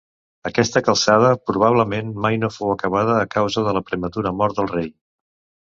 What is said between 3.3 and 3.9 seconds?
causa de la